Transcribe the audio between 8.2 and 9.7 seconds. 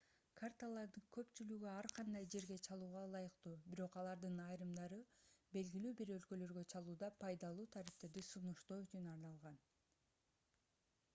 сунуштоо үчүн арналган